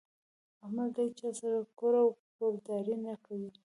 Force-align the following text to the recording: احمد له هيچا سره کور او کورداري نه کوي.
احمد 0.65 0.89
له 0.95 1.01
هيچا 1.07 1.29
سره 1.39 1.57
کور 1.79 1.93
او 2.01 2.07
کورداري 2.37 2.95
نه 3.05 3.13
کوي. 3.25 3.49